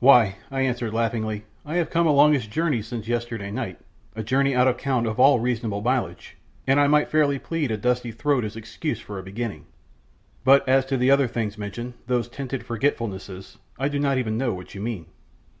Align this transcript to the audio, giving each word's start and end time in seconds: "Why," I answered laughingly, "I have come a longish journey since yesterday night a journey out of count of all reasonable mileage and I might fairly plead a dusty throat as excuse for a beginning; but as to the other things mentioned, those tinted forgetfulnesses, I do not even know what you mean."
"Why," 0.00 0.34
I 0.50 0.62
answered 0.62 0.92
laughingly, 0.92 1.44
"I 1.64 1.76
have 1.76 1.88
come 1.88 2.04
a 2.04 2.10
longish 2.10 2.48
journey 2.48 2.82
since 2.82 3.06
yesterday 3.06 3.52
night 3.52 3.78
a 4.16 4.24
journey 4.24 4.52
out 4.52 4.66
of 4.66 4.76
count 4.76 5.06
of 5.06 5.20
all 5.20 5.38
reasonable 5.38 5.82
mileage 5.82 6.36
and 6.66 6.80
I 6.80 6.88
might 6.88 7.06
fairly 7.12 7.38
plead 7.38 7.70
a 7.70 7.76
dusty 7.76 8.10
throat 8.10 8.44
as 8.44 8.56
excuse 8.56 8.98
for 8.98 9.20
a 9.20 9.22
beginning; 9.22 9.66
but 10.42 10.68
as 10.68 10.84
to 10.86 10.96
the 10.96 11.12
other 11.12 11.28
things 11.28 11.56
mentioned, 11.56 11.94
those 12.08 12.28
tinted 12.28 12.62
forgetfulnesses, 12.64 13.58
I 13.78 13.86
do 13.86 14.00
not 14.00 14.18
even 14.18 14.36
know 14.36 14.52
what 14.52 14.74
you 14.74 14.80
mean." 14.80 15.06